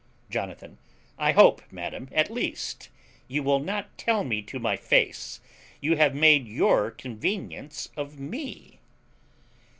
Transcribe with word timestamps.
Jonathan. 0.31 0.79
I 1.19 1.33
hope, 1.33 1.61
madam, 1.69 2.09
at 2.11 2.31
least, 2.31 2.89
you 3.27 3.43
will 3.43 3.59
not 3.59 3.95
tell 3.99 4.23
me 4.23 4.41
to 4.41 4.57
my 4.57 4.75
face 4.75 5.39
you 5.79 5.95
have 5.95 6.15
made 6.15 6.47
your 6.47 6.89
convenience 6.89 7.87
of 7.95 8.19
me. 8.19 8.79